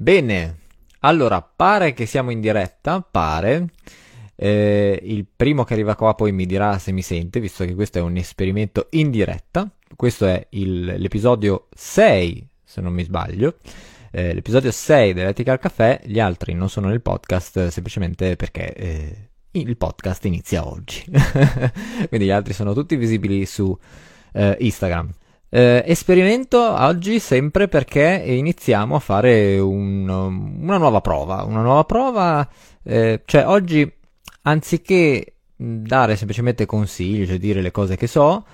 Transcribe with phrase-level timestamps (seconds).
[0.00, 0.58] Bene,
[1.00, 3.70] allora pare che siamo in diretta, pare.
[4.36, 7.98] Eh, il primo che arriva qua poi mi dirà se mi sente, visto che questo
[7.98, 9.68] è un esperimento in diretta.
[9.96, 13.56] Questo è il, l'episodio 6, se non mi sbaglio.
[14.12, 19.76] Eh, l'episodio 6 dell'Ethical Café, gli altri non sono nel podcast semplicemente perché eh, il
[19.76, 21.02] podcast inizia oggi.
[22.06, 23.76] Quindi gli altri sono tutti visibili su
[24.32, 25.12] eh, Instagram.
[25.50, 31.42] Eh, esperimento oggi sempre perché iniziamo a fare un, una nuova prova.
[31.44, 32.48] Una nuova prova,
[32.82, 33.90] eh, cioè oggi
[34.42, 38.44] anziché dare semplicemente consigli, cioè dire le cose che so,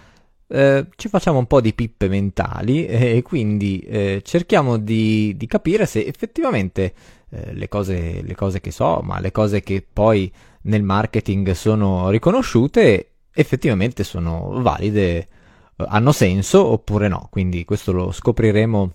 [0.46, 5.86] eh, ci facciamo un po' di pippe mentali e quindi eh, cerchiamo di, di, capire
[5.86, 6.94] se effettivamente
[7.30, 12.08] eh, le cose, le cose che so, ma le cose che poi nel marketing sono
[12.10, 15.28] riconosciute, effettivamente sono valide
[15.76, 17.28] hanno senso oppure no.
[17.30, 18.92] Quindi questo lo scopriremo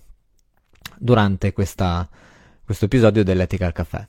[0.98, 2.08] durante questa,
[2.64, 4.08] questo episodio dell'Ethical Café.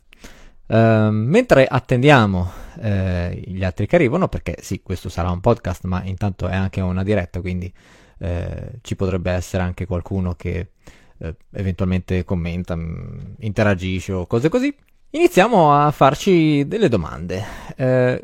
[0.71, 6.01] Uh, mentre attendiamo uh, gli altri che arrivano, perché sì, questo sarà un podcast, ma
[6.05, 7.71] intanto è anche una diretta, quindi
[8.19, 10.69] uh, ci potrebbe essere anche qualcuno che
[11.17, 14.73] eh, eventualmente commenta, mh, mm, interagisce o cose così.
[15.09, 17.43] Iniziamo a farci delle domande.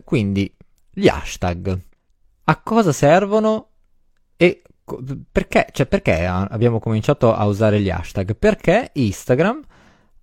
[0.06, 0.50] quindi,
[0.90, 1.78] gli hashtag.
[2.46, 3.72] A cosa servono
[4.38, 4.62] e
[5.32, 8.36] perché, cioè perché abbiamo cominciato a usare gli hashtag?
[8.36, 9.62] Perché Instagram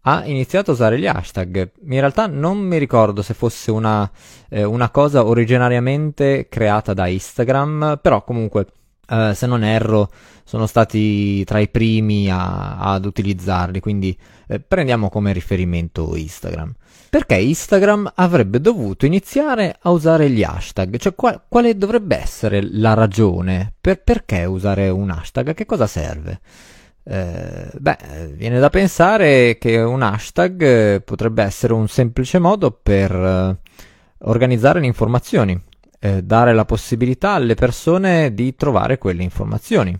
[0.06, 1.72] ha iniziato a usare gli hashtag.
[1.88, 4.10] In realtà non mi ricordo se fosse una,
[4.48, 8.66] eh, una cosa originariamente creata da Instagram, però comunque,
[9.08, 10.10] eh, se non erro,
[10.44, 14.16] sono stati tra i primi a, ad utilizzarli, quindi
[14.48, 16.74] eh, prendiamo come riferimento Instagram
[17.14, 20.96] perché Instagram avrebbe dovuto iniziare a usare gli hashtag?
[20.96, 23.72] Cioè, qual- quale dovrebbe essere la ragione?
[23.80, 25.54] Per- perché usare un hashtag?
[25.54, 26.40] Che cosa serve?
[27.04, 33.12] Eh, beh, viene da pensare che un hashtag eh, potrebbe essere un semplice modo per
[33.12, 33.58] eh,
[34.26, 35.56] organizzare le informazioni,
[36.04, 39.98] eh, dare la possibilità alle persone di trovare quelle informazioni.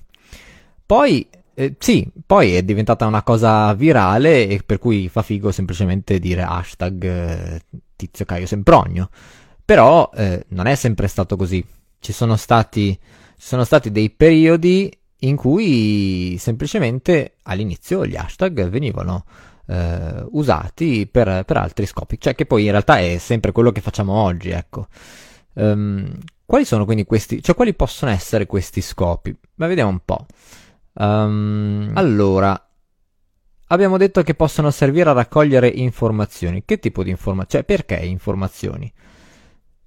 [0.84, 6.19] Poi eh, sì, poi è diventata una cosa virale e per cui fa figo semplicemente
[6.19, 7.62] dire hashtag eh,
[7.97, 9.09] tizio Caio Semprogno.
[9.65, 11.65] Però eh, non è sempre stato così.
[11.99, 12.99] Ci sono stati,
[13.39, 19.25] sono stati dei periodi in cui semplicemente all'inizio gli hashtag venivano
[19.69, 23.81] eh, usati per, per, altri scopi, cioè che poi in realtà è sempre quello che
[23.81, 24.89] facciamo oggi, ecco.
[25.55, 29.35] Um, quali sono quindi questi, cioè quali possono essere questi scopi?
[29.57, 30.27] Ma vediamo un po'.
[30.95, 32.69] Um, allora,
[33.69, 36.65] abbiamo detto che possono servire a raccogliere informazioni.
[36.65, 37.65] Che tipo di informazioni?
[37.65, 38.93] Cioè, perché informazioni?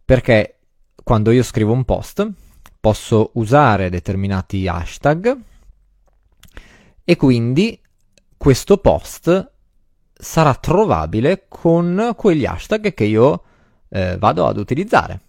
[0.04, 0.60] Perché
[1.04, 2.30] quando io scrivo un post
[2.80, 5.38] posso usare determinati hashtag
[7.04, 7.80] e quindi
[8.36, 9.52] questo post
[10.14, 13.44] sarà trovabile con quegli hashtag che io
[13.90, 15.22] eh, vado ad utilizzare.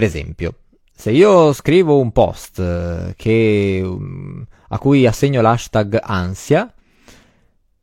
[0.00, 0.54] Per esempio,
[0.90, 6.72] se io scrivo un post eh, che, um, a cui assegno l'hashtag ansia,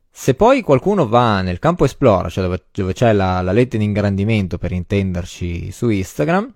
[0.10, 3.84] se poi qualcuno va nel campo Esplora, cioè dove, dove c'è la, la lente di
[3.84, 6.56] ingrandimento per intenderci su Instagram,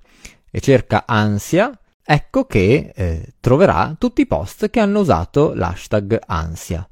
[0.50, 6.90] e cerca ansia, ecco che eh, troverà tutti i post che hanno usato l'hashtag ansia.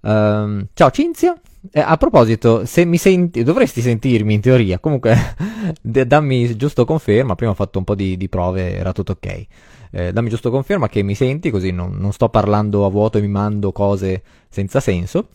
[0.00, 1.38] Um, ciao Cinzia,
[1.72, 5.16] eh, a proposito, se mi senti, dovresti sentirmi in teoria, comunque
[5.82, 9.46] dammi giusto conferma, prima ho fatto un po' di, di prove, era tutto ok.
[9.90, 13.22] Eh, dammi giusto conferma che mi senti, così non, non, sto parlando a vuoto e
[13.22, 15.28] mi mando cose senza senso.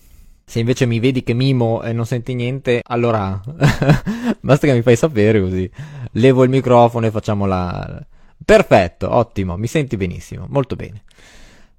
[0.45, 3.41] Se invece mi vedi che mimo e non senti niente, allora
[4.41, 5.69] basta che mi fai sapere così.
[6.13, 8.05] Levo il microfono e facciamo la...
[8.45, 11.03] Perfetto, ottimo, mi senti benissimo, molto bene.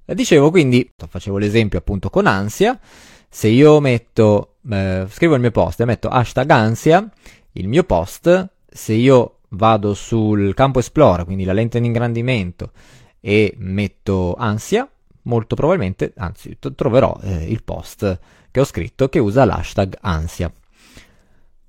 [0.06, 2.78] Dicevo quindi, facevo l'esempio appunto con ansia,
[3.34, 7.04] se io metto, eh, scrivo il mio post e metto hashtag ansia,
[7.54, 12.70] il mio post, se io vado sul campo esplora, quindi la lente di ingrandimento,
[13.18, 14.88] e metto ansia,
[15.22, 18.20] molto probabilmente, anzi, troverò eh, il post
[18.52, 20.52] che ho scritto che usa l'hashtag ansia.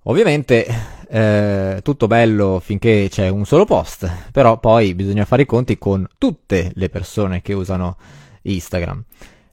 [0.04, 0.68] Ovviamente
[1.10, 6.08] eh, tutto bello finché c'è un solo post, però poi bisogna fare i conti con
[6.20, 7.98] tutte le persone che usano
[8.44, 9.04] Instagram.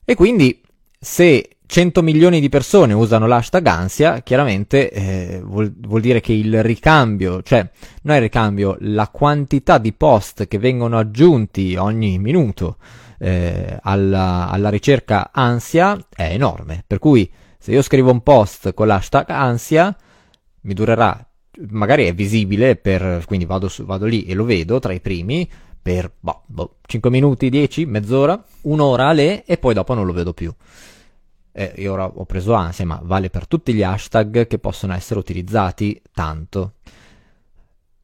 [0.04, 0.60] E quindi
[1.00, 6.62] se 100 milioni di persone usano l'hashtag ansia, chiaramente eh, vuol, vuol, dire che il
[6.62, 7.66] ricambio, cioè
[8.02, 12.76] non è il ricambio, la quantità di post che vengono aggiunti ogni minuto
[13.18, 16.84] eh, alla, alla, ricerca ansia è enorme.
[16.86, 19.96] Per cui se io scrivo un post con l'hashtag ansia,
[20.60, 21.26] mi durerà,
[21.70, 25.48] magari è visibile, per, quindi vado, su, vado lì e lo vedo tra i primi,
[25.80, 30.12] per boh, boh, 5 minuti, 10, mezz'ora, un'ora a lei e poi dopo non lo
[30.12, 30.52] vedo più.
[31.52, 35.20] Eh, io ora ho preso ansia, ma vale per tutti gli hashtag che possono essere
[35.20, 36.74] utilizzati tanto.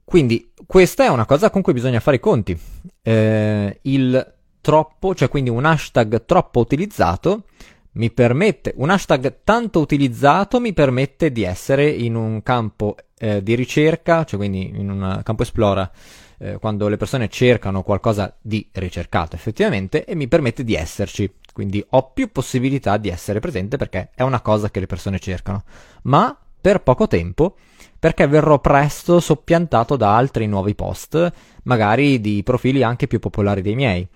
[0.04, 2.58] Quindi questa è una cosa con cui bisogna fare i conti.
[3.02, 7.44] Eh, il troppo, cioè quindi un hashtag troppo utilizzato,
[7.92, 13.54] mi permette, un hashtag tanto utilizzato mi permette di essere in un campo eh, di
[13.54, 15.90] ricerca, cioè quindi in un campo esplora,
[16.38, 21.30] eh, quando le persone cercano qualcosa di ricercato effettivamente e mi permette di esserci.
[21.58, 25.64] Quindi ho più possibilità di essere presente perché è una cosa che le persone cercano,
[26.02, 27.56] ma per poco tempo
[27.98, 31.32] perché verrò presto soppiantato da altri nuovi post,
[31.64, 34.06] magari di profili anche più popolari dei miei.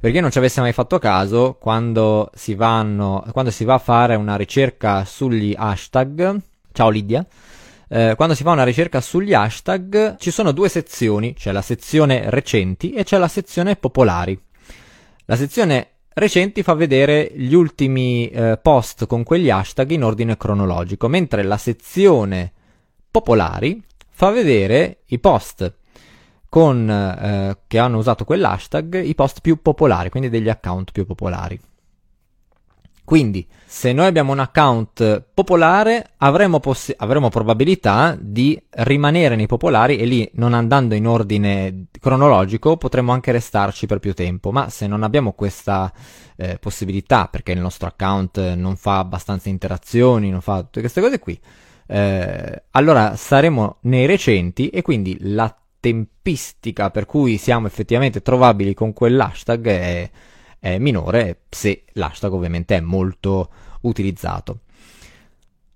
[0.00, 3.78] Per chi non ci avesse mai fatto caso, quando si, vanno, quando si va a
[3.78, 6.40] fare una ricerca sugli hashtag,
[6.72, 7.22] ciao Lidia,
[7.86, 12.30] eh, quando si fa una ricerca sugli hashtag ci sono due sezioni, c'è la sezione
[12.30, 14.40] recenti e c'è la sezione popolari.
[15.26, 21.08] La sezione recenti fa vedere gli ultimi eh, post con quegli hashtag in ordine cronologico,
[21.08, 22.52] mentre la sezione
[23.10, 25.74] popolari fa vedere i post
[26.48, 31.58] con, eh, che hanno usato quell'hashtag, i post più popolari, quindi degli account più popolari.
[33.04, 39.98] Quindi, se noi abbiamo un account popolare, avremo, poss- avremo, probabilità di rimanere nei popolari
[39.98, 44.52] e lì, non andando in ordine cronologico, potremo anche restarci per più tempo.
[44.52, 45.92] Ma se non abbiamo questa
[46.36, 51.18] eh, possibilità, perché il nostro account non fa abbastanza interazioni, non fa tutte queste cose
[51.18, 51.38] qui,
[51.88, 58.92] eh, allora saremo nei recenti e quindi la tempistica per cui siamo effettivamente trovabili con
[58.92, 60.10] quell'hashtag è
[60.62, 63.50] è minore se l'hashtag ovviamente è molto
[63.80, 64.60] utilizzato.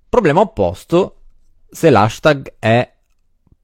[0.09, 1.23] Problema opposto
[1.69, 2.93] se l'hashtag è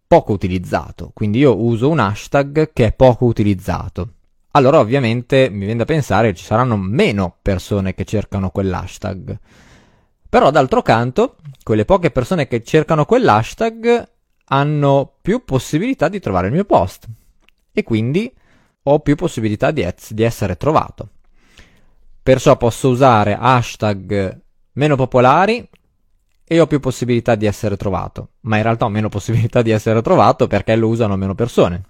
[0.05, 4.15] poco utilizzato, quindi io uso un hashtag che è poco utilizzato.
[4.51, 9.39] Allora ovviamente mi viene da pensare che ci saranno meno persone che cercano quell'hashtag.
[10.29, 14.09] Però d'altro canto, quelle poche persone che cercano quell'hashtag
[14.47, 17.07] hanno più possibilità di trovare il mio post.
[17.73, 18.31] E quindi
[18.85, 21.09] ho più possibilità di, ez- di essere trovato.
[22.23, 24.41] Perciò posso usare hashtag
[24.73, 25.69] meno popolari
[26.45, 30.03] e ho più possibilità di essere trovato, ma in realtà ho meno possibilità di essere
[30.03, 31.83] trovato perché lo usano meno persone.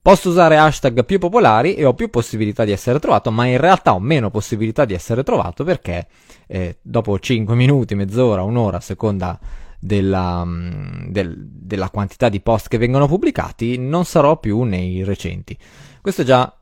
[0.00, 3.94] Posso usare hashtag più popolari e ho più possibilità di essere trovato, ma in realtà
[3.94, 6.08] ho meno possibilità di essere trovato perché
[6.48, 9.38] eh, dopo 5 minuti, mezz'ora, un'ora, seconda
[9.82, 15.58] della, mm, del, della quantità di post che vengono pubblicati, non sarò più nei recenti.
[16.00, 16.56] Questo è già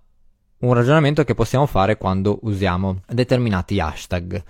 [0.60, 4.42] un ragionamento che possiamo fare quando usiamo determinati hashtag.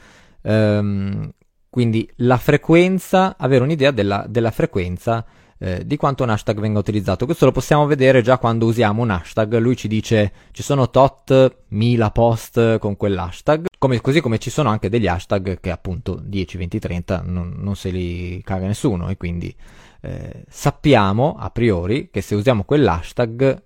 [0.43, 1.31] Um,
[1.69, 5.25] quindi la frequenza, avere un'idea della, della frequenza
[5.59, 7.27] eh, di quanto un hashtag venga utilizzato.
[7.27, 9.59] Questo lo possiamo vedere già quando usiamo un hashtag.
[9.59, 14.69] Lui ci dice ci sono tot mila post con quell'hashtag, come, così come ci sono
[14.69, 19.17] anche degli hashtag che appunto 10, 20, 30 non, non se li caga nessuno e
[19.17, 19.57] quindi
[20.03, 23.63] eh, sappiamo a priori che se usiamo quell'hashtag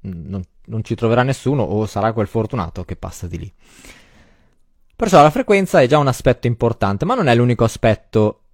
[0.00, 3.52] non, non ci troverà nessuno o sarà quel fortunato che passa di lì.
[4.96, 8.44] Perciò la frequenza è già un aspetto importante, ma non è l'unico aspetto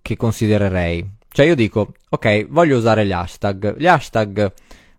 [0.00, 1.06] che considererei.
[1.28, 3.76] Cioè io dico, ok, voglio usare gli hashtag.
[3.76, 4.52] Gli hashtag, come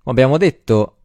[0.04, 0.98] abbiamo detto,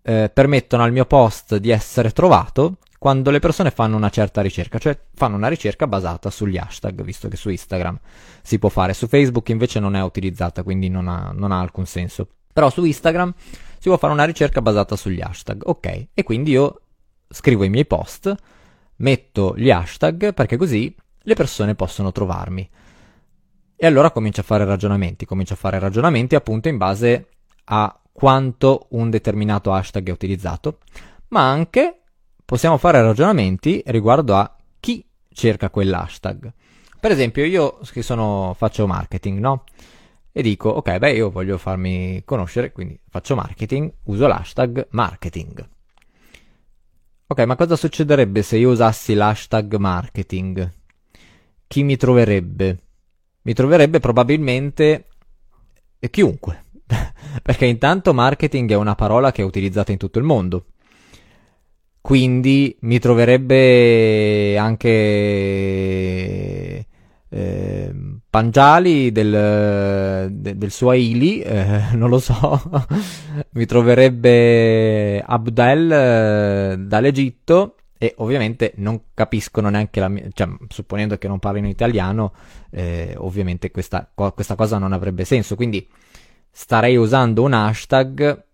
[0.00, 4.78] eh, permettono al mio post di essere trovato quando le persone fanno una certa ricerca,
[4.78, 8.00] cioè fanno una ricerca basata sugli hashtag, visto che su Instagram
[8.42, 11.86] si può fare, su Facebook invece non è utilizzata, quindi non ha, non ha alcun
[11.86, 12.26] senso.
[12.52, 13.32] Però su Instagram
[13.78, 16.80] si può fare una ricerca basata sugli hashtag, ok, e quindi io
[17.28, 18.34] scrivo i miei post,
[18.96, 22.68] metto gli hashtag perché così le persone possono trovarmi.
[23.76, 27.28] E allora comincio a fare ragionamenti, comincio a fare ragionamenti appunto in base
[27.66, 30.78] a quanto un determinato hashtag è utilizzato,
[31.28, 32.00] ma anche
[32.46, 36.50] possiamo fare ragionamenti riguardo a chi cerca quell'hashtag.
[36.98, 39.64] Per esempio, io che sono, faccio marketing, no?
[40.32, 45.68] E dico, ok, beh, io voglio farmi conoscere, quindi faccio marketing, uso l'hashtag marketing.
[47.26, 50.72] Ok, ma cosa succederebbe se io usassi l'hashtag marketing?
[51.66, 52.80] Chi mi troverebbe?
[53.46, 55.06] mi troverebbe probabilmente
[56.10, 56.64] chiunque.
[57.42, 60.66] Perché intanto marketing è una parola che è utilizzata in tutto il mondo.
[62.06, 64.88] Quindi mi troverebbe anche
[67.28, 67.94] eh,
[68.30, 72.62] Pangiali del, de, del Swahili, eh, non lo so,
[73.54, 81.26] mi troverebbe Abdel eh, dall'Egitto e ovviamente non capiscono neanche la mia, cioè supponendo che
[81.26, 82.34] non parlino italiano,
[82.70, 85.84] eh, ovviamente questa, questa cosa non avrebbe senso, quindi
[86.52, 88.44] starei usando un hashtag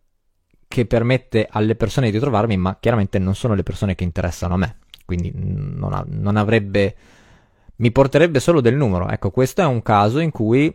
[0.72, 4.56] che permette alle persone di trovarmi, ma chiaramente non sono le persone che interessano a
[4.56, 4.76] me.
[5.04, 6.96] quindi non, ha, non avrebbe,
[7.76, 9.08] mi porterebbe solo del numero.
[9.10, 10.74] Ecco, questo è un caso in cui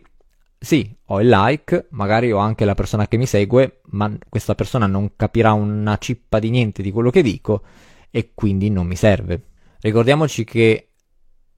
[0.56, 4.86] sì, ho il like, magari ho anche la persona che mi segue, ma questa persona
[4.86, 7.62] non capirà una cippa di niente di quello che dico
[8.10, 9.48] e quindi non mi serve.
[9.80, 10.90] Ricordiamoci che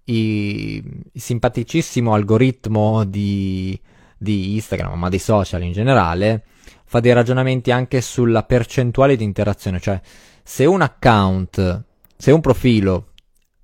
[0.05, 3.79] il simpaticissimo algoritmo di,
[4.17, 6.45] di Instagram, ma dei social in generale,
[6.91, 10.01] fa dei ragionamenti anche sulla percentuale di interazione, cioè
[10.43, 11.85] se un account,
[12.17, 13.13] se un profilo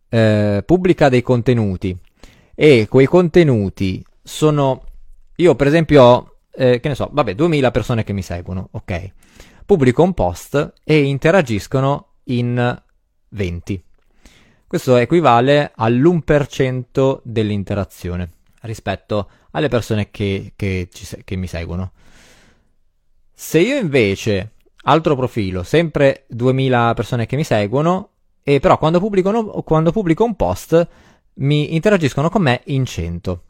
[0.08, 1.98] eh, pubblica dei contenuti
[2.54, 4.84] e quei contenuti sono
[5.34, 9.12] io, per esempio, ho, eh, che ne so, vabbè, 2000 persone che mi seguono, ok.
[9.66, 12.82] Pubblico un post e interagiscono in
[13.30, 13.84] 20.
[14.68, 18.30] Questo equivale all'1% dell'interazione
[18.60, 21.90] rispetto alle persone che, che, ci, che mi seguono.
[23.38, 24.52] Se io invece,
[24.84, 28.12] altro profilo, sempre 2000 persone che mi seguono,
[28.42, 30.88] e però quando pubblico, quando pubblico un post
[31.34, 33.42] mi interagiscono con me in 100.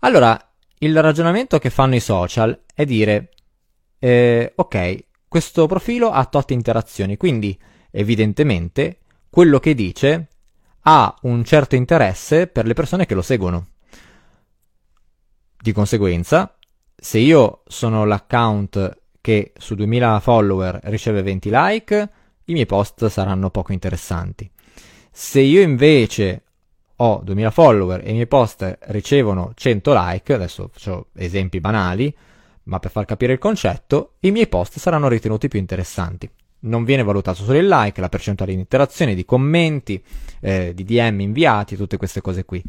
[0.00, 0.38] Allora,
[0.78, 3.30] il ragionamento che fanno i social è dire,
[3.98, 7.58] eh, ok, questo profilo ha tot interazioni, quindi
[7.90, 10.28] evidentemente quello che dice
[10.82, 13.66] ha un certo interesse per le persone che lo seguono.
[15.60, 16.54] Di conseguenza,
[16.94, 22.10] se io sono l'account che su 2000 follower riceve 20 like,
[22.44, 24.50] i miei post saranno poco interessanti.
[25.10, 26.42] Se io invece
[26.96, 32.14] ho 2000 follower e i miei post ricevono 100 like, adesso faccio esempi banali,
[32.64, 36.28] ma per far capire il concetto, i miei post saranno ritenuti più interessanti.
[36.62, 40.02] Non viene valutato solo il like, la percentuale di interazione, di commenti,
[40.40, 42.62] eh, di DM inviati, tutte queste cose qui.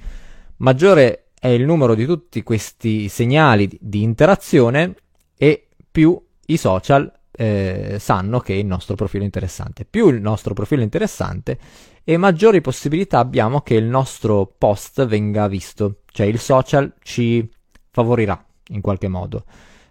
[0.58, 4.96] Maggiore è il numero di tutti questi segnali di, interazione
[5.36, 6.20] e più
[6.52, 9.86] i social eh, sanno che il nostro profilo è interessante.
[9.86, 11.58] Più il nostro profilo è interessante
[12.04, 17.50] e maggiori possibilità abbiamo che il nostro post venga visto, cioè il social ci
[17.90, 19.46] favorirà in qualche modo,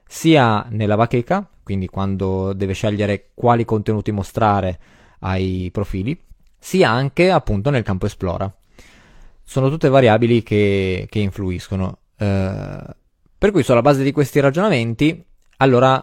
[0.06, 4.78] sia nella bacheca, quindi quando deve scegliere quali contenuti mostrare
[5.20, 6.18] ai profili,
[6.58, 8.52] sia anche appunto nel campo esplora.
[9.42, 11.98] Sono tutte variabili che, che influiscono.
[12.16, 12.84] Eh,
[13.38, 15.24] per cui sulla base di questi ragionamenti,
[15.58, 16.02] allora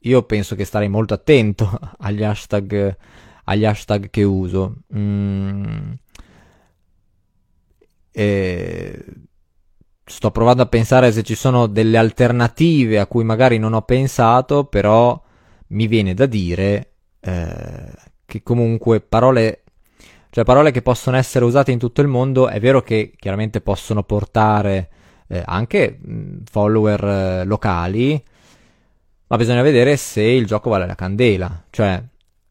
[0.00, 2.96] io penso che starei molto attento agli hashtag
[3.44, 4.76] agli hashtag che uso.
[4.94, 5.92] Mm.
[8.12, 9.04] E
[10.04, 14.64] sto provando a pensare se ci sono delle alternative a cui magari non ho pensato,
[14.64, 15.20] però
[15.68, 17.92] mi viene da dire eh,
[18.24, 19.62] che comunque parole,
[20.30, 24.02] cioè parole che possono essere usate in tutto il mondo, è vero che chiaramente possono
[24.02, 24.90] portare
[25.28, 28.22] eh, anche mm, follower eh, locali,
[29.30, 32.02] ma bisogna vedere se il gioco vale la candela, cioè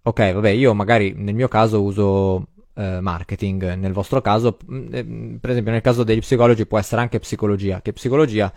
[0.02, 5.38] ok, vabbè, io magari nel mio caso uso eh, marketing, nel vostro caso, mm, eh,
[5.42, 8.52] per esempio nel caso degli psicologi può essere anche psicologia, che psicologia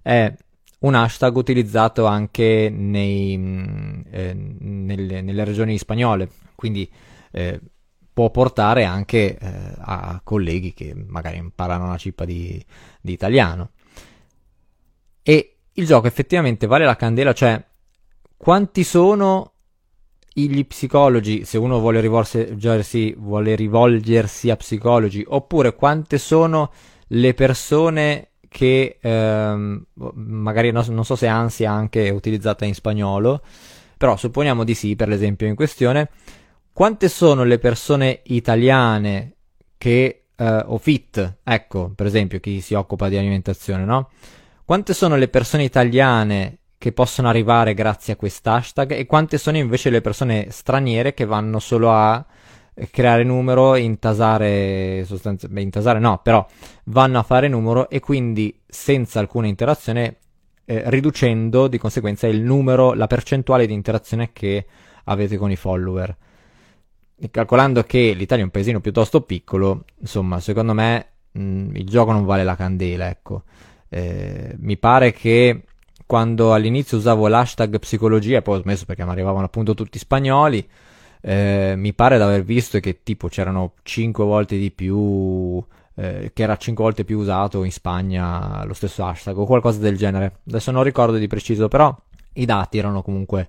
[0.00, 0.34] è
[0.80, 6.90] un hashtag utilizzato anche nei, mm, eh, nelle, nelle, regioni spagnole, quindi
[7.30, 7.60] eh,
[8.10, 12.64] può portare anche eh, a colleghi che magari imparano una cippa di,
[13.02, 13.72] di italiano.
[15.78, 17.62] Il gioco effettivamente vale la candela, cioè
[18.36, 19.52] quanti sono
[20.32, 26.70] gli psicologi, se uno vuole rivolgersi, vuole rivolgersi a psicologi, oppure quante sono
[27.08, 33.42] le persone che ehm, magari no, non so se ansia anche è utilizzata in spagnolo,
[33.98, 36.08] però supponiamo di sì per l'esempio in questione,
[36.72, 39.36] quante sono le persone italiane
[39.76, 44.10] che eh, o fit, ecco per esempio chi si occupa di alimentazione, no?
[44.66, 49.90] Quante sono le persone italiane che possono arrivare grazie a quest'hashtag e quante sono invece
[49.90, 52.26] le persone straniere che vanno solo a
[52.90, 56.44] creare numero, intasare sostanzialmente, intasare no, però
[56.86, 60.16] vanno a fare numero e quindi senza alcuna interazione
[60.64, 64.66] eh, riducendo di conseguenza il numero, la percentuale di interazione che
[65.04, 66.16] avete con i follower.
[67.30, 72.24] Calcolando che l'Italia è un paesino piuttosto piccolo, insomma, secondo me mh, il gioco non
[72.24, 73.44] vale la candela, ecco.
[73.96, 75.62] Eh, mi pare che
[76.04, 80.68] quando all'inizio usavo l'hashtag psicologia, poi ho smesso perché mi arrivavano appunto tutti spagnoli,
[81.22, 86.42] eh, mi pare di aver visto che tipo c'erano 5 volte di più, eh, che
[86.42, 90.40] era 5 volte più usato in Spagna lo stesso hashtag o qualcosa del genere.
[90.46, 91.96] Adesso non ricordo di preciso, però
[92.34, 93.48] i dati erano comunque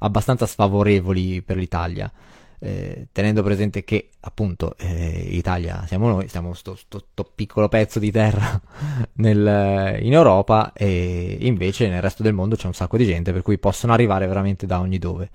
[0.00, 2.12] abbastanza sfavorevoli per l'Italia
[2.58, 7.98] eh, tenendo presente che appunto eh, Italia siamo noi, siamo sto, sto, sto piccolo pezzo
[7.98, 8.60] di terra
[9.14, 13.42] nel, in Europa e invece nel resto del mondo c'è un sacco di gente per
[13.42, 15.30] cui possono arrivare veramente da ogni dove.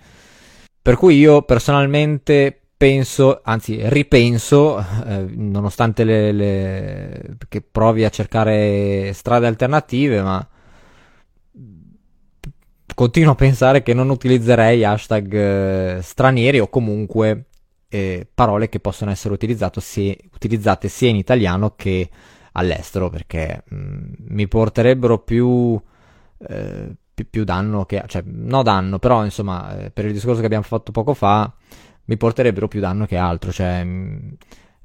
[0.81, 9.13] Per cui io personalmente penso, anzi ripenso, eh, nonostante le, le, che provi a cercare
[9.13, 10.47] strade alternative, ma
[12.95, 17.45] continuo a pensare che non utilizzerei hashtag eh, stranieri o comunque
[17.89, 19.37] eh, parole che possono essere
[19.79, 22.09] sia, utilizzate sia in italiano che
[22.53, 25.79] all'estero perché mh, mm, mi porterebbero più,
[26.47, 30.45] eh, più, più, danno che cioè no danno però insomma eh, per il discorso che
[30.45, 31.51] abbiamo fatto poco fa
[32.05, 34.29] mi porterebbero più danno che altro cioè mh, mm,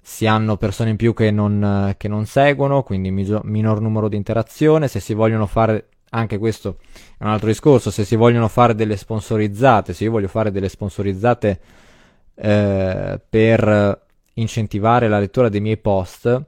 [0.01, 4.17] si hanno persone in più che non, che non seguono quindi mi- minor numero di
[4.17, 6.79] interazione se si vogliono fare anche questo
[7.19, 10.69] è un altro discorso se si vogliono fare delle sponsorizzate se io voglio fare delle
[10.69, 11.61] sponsorizzate
[12.35, 16.45] eh, per incentivare la lettura dei miei post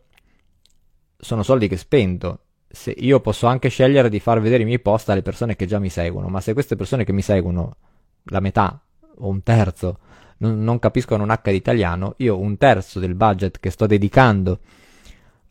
[1.19, 2.41] sono soldi che spendo.
[2.69, 5.79] Se io posso anche scegliere di far vedere i miei post alle persone che già
[5.79, 7.77] mi seguono, ma se queste persone che mi seguono,
[8.25, 8.81] la metà
[9.21, 9.99] o un terzo,
[10.39, 14.59] non, non capiscono un H di italiano, io un terzo del budget che sto dedicando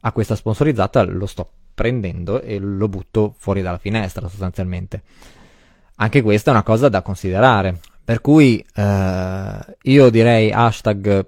[0.01, 5.03] a questa sponsorizzata lo sto prendendo e lo butto fuori dalla finestra sostanzialmente.
[5.97, 7.79] Anche questa è una cosa da considerare.
[8.03, 11.23] Per cui eh, io direi hashtag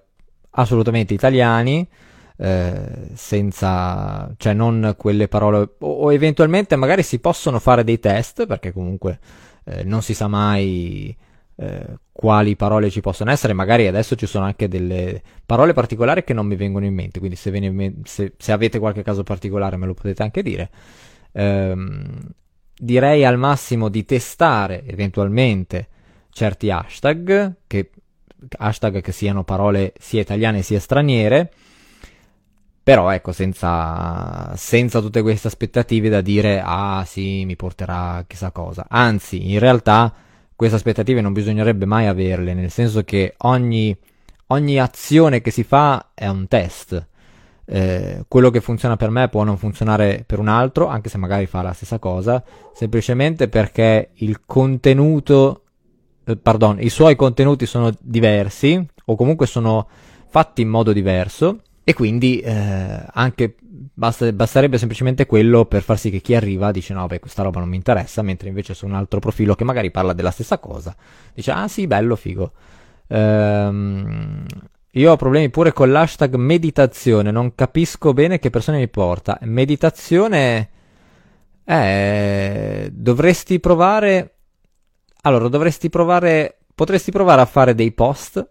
[0.52, 1.88] assolutamente italiani,
[2.36, 8.48] eh, senza, cioè non quelle parole, o, o, eventualmente magari si possono fare dei test,
[8.48, 9.20] perché comunque
[9.66, 11.16] eh, non si sa mai
[11.60, 16.34] eh, quali parole ci possono essere, magari adesso ci sono anche delle parole particolari che
[16.34, 19.86] non mi vengono in mente, quindi se, me- se, se avete qualche caso particolare me
[19.86, 20.70] lo potete anche dire.
[21.34, 22.18] Ehm,
[22.78, 25.88] direi al massimo di testare eventualmente
[26.30, 27.90] certi hashtag, che,
[28.58, 31.52] hashtag che siano parole sia italiane sia straniere,
[32.82, 38.86] però ecco, senza, senza tutte queste aspettative da dire, ah sì, mi porterà chissà cosa.
[38.90, 40.14] Anzi, in realtà
[40.60, 43.98] queste aspettative non bisognerebbe mai averle, nel senso che ogni,
[44.48, 47.08] ogni azione che si fa è un test.
[47.64, 51.46] Eh, quello che funziona per me può non funzionare per un altro, anche se magari
[51.46, 55.62] fa la stessa cosa, semplicemente perché il contenuto,
[56.26, 59.88] eh, pardon, i suoi contenuti sono diversi o comunque sono
[60.28, 63.56] fatti in modo diverso e quindi eh, anche
[64.00, 67.60] basta, basterebbe semplicemente quello per far sì che chi arriva dice no, beh, questa roba
[67.60, 70.96] non mi interessa, mentre invece su un altro profilo che magari parla della stessa cosa,
[71.34, 72.52] dice ah sì, bello, figo.
[73.08, 74.46] Ehm,
[74.94, 79.38] io ho problemi pure con l'hashtag meditazione, non capisco bene che persone mi porta.
[79.42, 80.70] Meditazione...
[81.64, 84.38] Eh, dovresti provare...
[85.22, 86.58] Allora, dovresti provare...
[86.74, 88.50] Potresti provare a fare dei post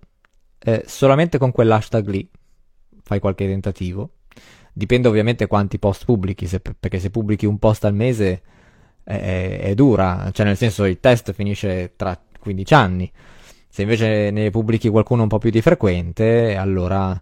[0.60, 2.30] eh, solamente con quell'hashtag lì
[3.02, 4.10] fai qualche tentativo.
[4.78, 8.42] Dipende ovviamente quanti post pubblichi, se, perché se pubblichi un post al mese
[9.02, 13.10] è, è, dura, cioè nel senso il test finisce tra 15 anni.
[13.68, 17.20] Se invece ne pubblichi qualcuno un po' più di frequente, allora,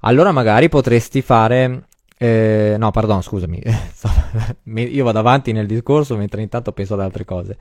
[0.00, 1.86] allora magari potresti fare...
[2.18, 3.62] Eh, no, pardon, scusami,
[4.92, 7.56] io vado avanti nel discorso mentre intanto penso ad altre cose.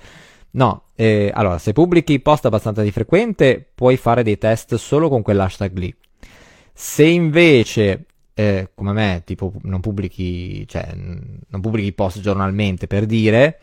[0.52, 5.22] No, eh, allora, se pubblichi post abbastanza di frequente, puoi fare dei test solo con
[5.22, 5.96] quell'hashtag lì.
[6.74, 13.60] Se invece, eh, come me, tipo non pubblichi, cioè, non pubblichi post giornalmente per dire,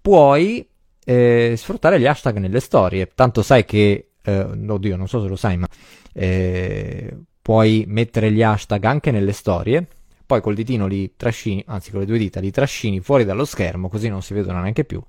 [0.00, 0.66] puoi
[1.04, 3.10] eh, sfruttare gli hashtag nelle storie.
[3.14, 5.68] Tanto sai che, eh, oddio, non so se lo sai, ma
[6.12, 9.86] eh, puoi mettere gli hashtag anche nelle storie.
[10.26, 13.88] Poi col ditino li trascini, anzi con le due dita li trascini fuori dallo schermo,
[13.88, 15.02] così non si vedono neanche più.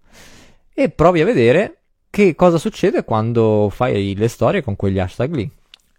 [0.73, 5.51] E provi a vedere che cosa succede quando fai le storie con quegli hashtag lì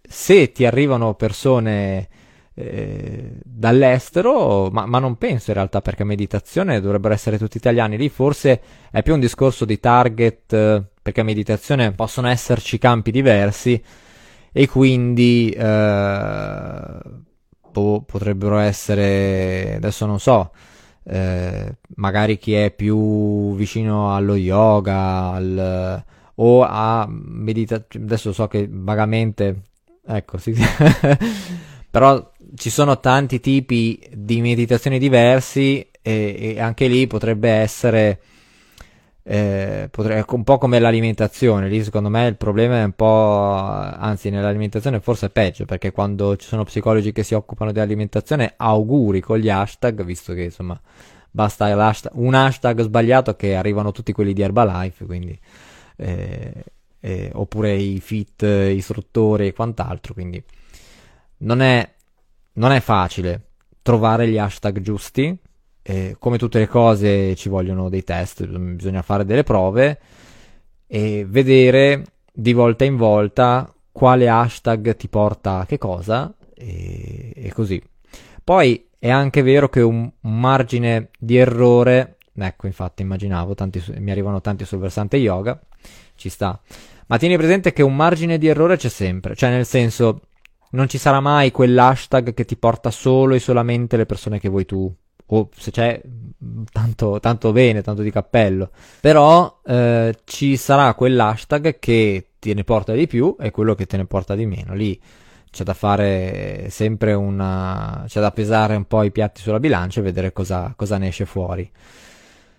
[0.07, 2.07] se ti arrivano persone
[2.55, 8.09] eh, dall'estero, ma, ma, non penso in realtà perché meditazione dovrebbero essere tutti italiani, lì
[8.09, 8.61] forse
[8.91, 13.81] è più un discorso di target, perché meditazione possono esserci campi diversi
[14.51, 16.99] e quindi eh,
[17.71, 20.51] po- potrebbero essere, adesso non so,
[21.05, 26.03] eh, magari chi è più vicino allo yoga al,
[26.35, 29.63] o a meditazione, adesso so che vagamente
[30.05, 30.53] Ecco, sì.
[31.93, 38.19] Però ci sono tanti tipi di meditazioni diversi e, e anche lì potrebbe essere
[39.21, 41.69] eh, potrebbe, un po' come l'alimentazione.
[41.69, 46.35] Lì secondo me il problema è un po', anzi nell'alimentazione forse è peggio perché quando
[46.35, 50.81] ci sono psicologi che si occupano di alimentazione auguri con gli hashtag, visto che insomma
[51.29, 51.67] basta
[52.13, 55.39] un hashtag sbagliato che arrivano tutti quelli di Herbalife, quindi...
[55.97, 56.53] Eh,
[57.05, 60.41] eh, oppure i fit istruttori e quant'altro, quindi
[61.43, 61.89] non è,
[62.53, 63.41] non è facile
[63.81, 65.37] trovare gli hashtag giusti,
[65.81, 69.99] eh, come tutte le cose ci vogliono dei test, bisogna fare delle prove
[70.87, 77.51] e vedere di volta in volta quale hashtag ti porta a che cosa e, e
[77.51, 77.81] così.
[78.43, 84.11] Poi è anche vero che un, un, margine di errore, ecco infatti immaginavo, tanti, mi
[84.11, 85.59] arrivano tanti sul versante yoga,
[86.15, 86.59] ci sta.
[87.07, 90.21] Ma tieni presente che un margine di errore c'è sempre, cioè nel senso
[90.73, 94.65] non ci sarà mai quell'hashtag che ti porta solo e solamente le persone che vuoi
[94.65, 94.93] tu.
[95.25, 96.01] O se c'è,
[96.71, 98.71] tanto, tanto bene, tanto di cappello.
[98.99, 103.97] Però eh, ci sarà quell'hashtag che te ne porta di più e quello che te
[103.97, 104.73] ne porta di meno.
[104.73, 104.99] Lì
[105.51, 108.05] c'è da fare sempre una.
[108.07, 111.25] c'è da pesare un po' i piatti sulla bilancia e vedere cosa, cosa ne esce
[111.25, 111.71] fuori.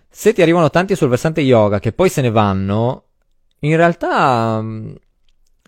[0.09, 3.03] Se ti arrivano tanti sul versante yoga che poi se ne vanno,
[3.59, 4.63] in realtà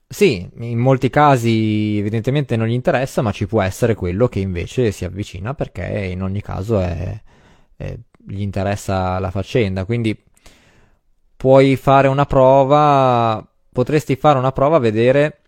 [0.10, 4.92] sì, in molti casi evidentemente non gli interessa, ma ci può essere quello che invece
[4.92, 7.22] si avvicina perché in ogni caso è,
[7.76, 9.84] è, gli interessa la faccenda.
[9.84, 10.18] Quindi
[11.36, 15.42] puoi fare una prova, potresti fare una prova a vedere.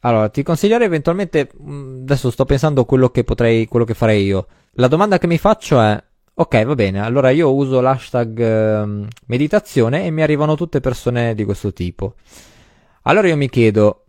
[0.00, 4.46] Allora, ti consiglierei eventualmente, mm, adesso sto pensando quello che potrei, quello che farei io.
[4.72, 6.02] La domanda che mi faccio è,
[6.34, 11.44] ok, va bene, allora io uso l'hashtag eh, meditazione e mi arrivano tutte persone di
[11.44, 12.14] questo tipo.
[13.08, 14.04] Allora io mi chiedo,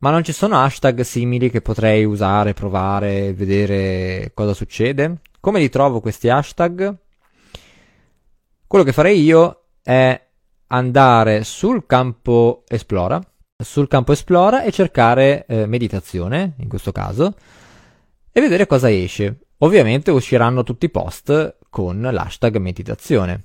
[0.00, 5.20] ma non ci sono hashtag simili che potrei usare, provare, vedere cosa succede?
[5.40, 6.94] Come li trovo questi hashtag?
[8.66, 10.20] Quello che farei io è
[10.66, 13.18] andare sul campo esplora,
[13.56, 17.34] sul campo esplora e cercare eh, meditazione, in questo caso,
[18.30, 19.46] e vedere cosa esce.
[19.60, 23.44] Ovviamente usciranno tutti i post con l'hashtag meditazione.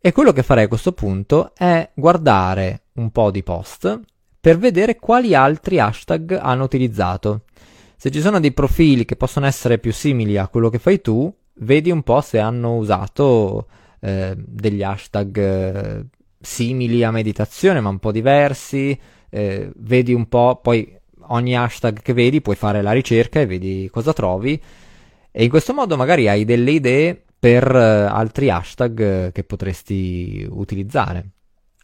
[0.00, 4.00] E quello che farei a questo punto è guardare un po' di post
[4.40, 7.42] per vedere quali altri hashtag hanno utilizzato.
[7.96, 11.32] Se ci sono dei profili che possono essere più simili a quello che fai tu,
[11.54, 13.66] vedi un po' se hanno usato
[14.00, 16.04] eh, degli hashtag eh,
[16.40, 18.98] simili a meditazione, ma un po' diversi.
[19.28, 20.96] Eh, vedi un po', poi
[21.30, 24.60] ogni hashtag che vedi puoi fare la ricerca e vedi cosa trovi.
[25.30, 30.46] E in questo modo magari hai delle idee per eh, altri hashtag eh, che potresti
[30.48, 31.30] utilizzare.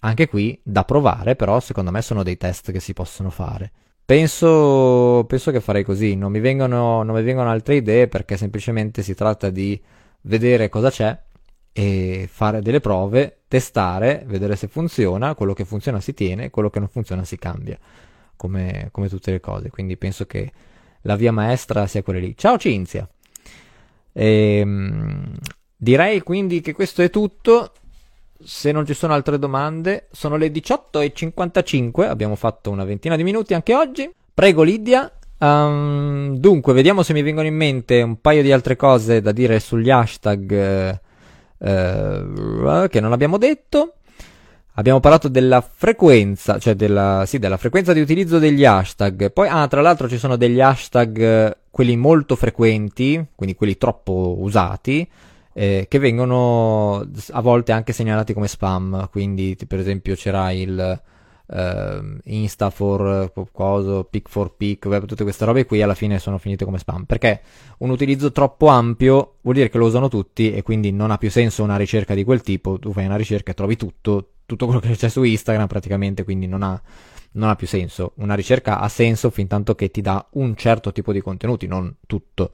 [0.04, 3.72] Anche qui da provare, però secondo me sono dei test che si possono fare.
[4.04, 9.02] Penso, penso che farei così, non mi, vengono, non mi vengono altre idee perché semplicemente
[9.02, 9.80] si tratta di
[10.22, 11.18] vedere cosa c'è
[11.72, 16.80] e fare delle prove, testare, vedere se funziona, quello che funziona si tiene, quello che
[16.80, 17.78] non funziona si cambia,
[18.36, 19.70] come, come tutte le cose.
[19.70, 20.52] Quindi penso che
[21.00, 22.36] la via maestra sia quella lì.
[22.36, 23.08] Ciao Cinzia!
[24.12, 25.34] E, ehm,
[25.74, 27.72] direi quindi che questo è tutto
[28.42, 33.54] se non ci sono altre domande, sono le 18.55, abbiamo fatto una ventina di minuti
[33.54, 34.10] anche oggi.
[34.32, 35.10] Prego Lidia.
[35.38, 39.60] Um, dunque, vediamo se mi vengono in mente un paio di altre cose da dire
[39.60, 41.00] sugli hashtag eh,
[41.58, 43.94] eh, che non abbiamo detto.
[44.76, 49.30] Abbiamo parlato della frequenza, cioè della, sì, della frequenza di utilizzo degli hashtag.
[49.30, 54.36] Poi, ah, tra l'altro ci sono degli hashtag, eh, quelli molto frequenti, quindi quelli troppo
[54.40, 55.08] usati,
[55.54, 59.08] eh, che vengono a volte anche segnalati come spam.
[59.10, 61.02] Quindi, per esempio, c'era il
[61.46, 66.64] uh, Insta for coso, Pick for Pick, tutte queste robe qui alla fine sono finite
[66.64, 67.04] come spam.
[67.04, 67.40] Perché
[67.78, 71.30] un utilizzo troppo ampio vuol dire che lo usano tutti e quindi non ha più
[71.30, 72.78] senso una ricerca di quel tipo.
[72.78, 76.46] Tu fai una ricerca e trovi tutto, tutto quello che c'è su Instagram praticamente, quindi
[76.46, 76.82] non ha
[77.34, 78.12] non ha più senso.
[78.16, 81.96] Una ricerca ha senso fin tanto che ti dà un certo tipo di contenuti, non
[82.06, 82.50] tutto.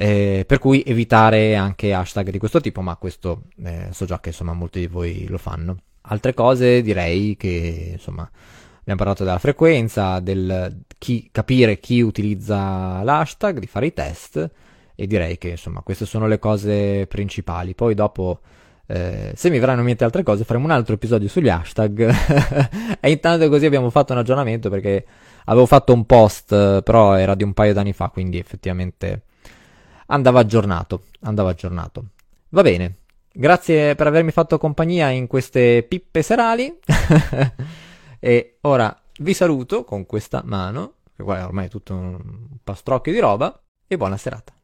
[0.00, 4.28] Eh, per cui evitare anche hashtag di questo tipo, ma questo eh, so già che
[4.28, 5.76] insomma molti di voi lo fanno.
[6.02, 8.30] Altre cose direi che insomma
[8.78, 14.50] abbiamo parlato della frequenza, del chi, capire chi utilizza l'hashtag, di fare i test
[14.94, 17.74] e direi che insomma queste sono le cose principali.
[17.74, 18.38] Poi dopo
[18.86, 22.08] eh, se mi verranno in mente altre cose faremo un altro episodio sugli hashtag
[23.00, 25.04] e intanto così abbiamo fatto un aggiornamento perché
[25.46, 29.24] avevo fatto un post però era di un paio d'anni fa quindi effettivamente
[30.08, 32.04] andava aggiornato, andava aggiornato.
[32.50, 32.98] Va bene,
[33.32, 36.78] grazie per avermi fatto compagnia in queste pippe serali
[38.18, 42.20] e ora vi saluto con questa mano, che qua ormai è tutto un
[42.62, 44.57] pastrocchio di roba, e buona serata.